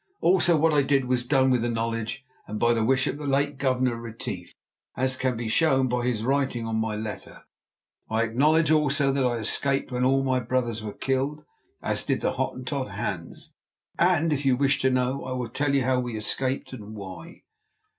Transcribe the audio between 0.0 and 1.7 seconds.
Also what I did was done with the